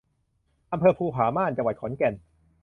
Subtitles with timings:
[0.71, 2.13] อำเภอภูผาม่าน จังหวัดขอนแก่น